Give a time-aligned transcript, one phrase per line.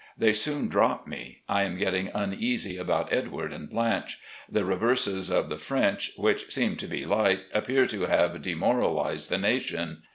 [0.17, 1.43] They soon drop me.
[1.47, 4.17] I am getting uneasy about Edward and Blanche.
[4.49, 9.37] The reverses of the French, which seem to be light, appear to have demoralised the
[9.37, 10.01] nation.